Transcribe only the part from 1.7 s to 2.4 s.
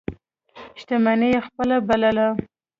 بلله.